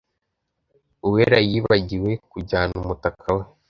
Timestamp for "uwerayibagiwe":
1.07-2.11